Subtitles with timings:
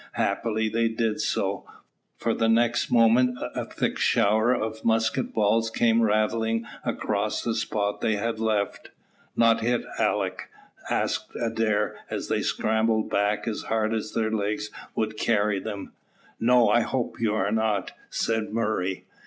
[0.13, 1.63] Happily they did so,
[2.17, 8.01] for the next moment a thick shower of musket balls came rattling across the spot
[8.01, 8.89] they had left.
[9.35, 10.49] "Not hit, Alick?"
[10.89, 15.91] asked Adair, as they scampered back as hard as their legs would carry them.
[16.39, 19.05] "No; I hope you are not," said Murray.